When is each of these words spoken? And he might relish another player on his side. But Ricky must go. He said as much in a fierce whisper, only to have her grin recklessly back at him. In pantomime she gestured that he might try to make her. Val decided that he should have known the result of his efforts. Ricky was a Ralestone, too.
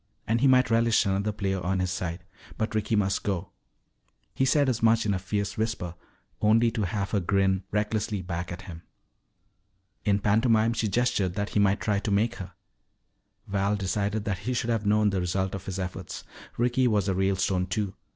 And 0.25 0.41
he 0.41 0.47
might 0.47 0.71
relish 0.71 1.05
another 1.05 1.31
player 1.31 1.61
on 1.61 1.77
his 1.79 1.91
side. 1.91 2.23
But 2.57 2.73
Ricky 2.73 2.95
must 2.95 3.21
go. 3.21 3.51
He 4.33 4.45
said 4.45 4.67
as 4.67 4.81
much 4.81 5.05
in 5.05 5.13
a 5.13 5.19
fierce 5.19 5.57
whisper, 5.59 5.93
only 6.41 6.71
to 6.71 6.87
have 6.87 7.11
her 7.11 7.19
grin 7.19 7.65
recklessly 7.69 8.23
back 8.23 8.51
at 8.51 8.63
him. 8.63 8.81
In 10.03 10.17
pantomime 10.17 10.73
she 10.73 10.87
gestured 10.87 11.35
that 11.35 11.49
he 11.49 11.59
might 11.59 11.81
try 11.81 11.99
to 11.99 12.09
make 12.09 12.37
her. 12.37 12.53
Val 13.45 13.75
decided 13.75 14.25
that 14.25 14.39
he 14.39 14.55
should 14.55 14.71
have 14.71 14.87
known 14.87 15.11
the 15.11 15.21
result 15.21 15.53
of 15.53 15.67
his 15.67 15.77
efforts. 15.77 16.23
Ricky 16.57 16.87
was 16.87 17.07
a 17.07 17.13
Ralestone, 17.13 17.67
too. 17.67 17.93